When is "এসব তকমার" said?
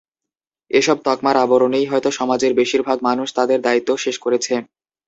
0.71-1.35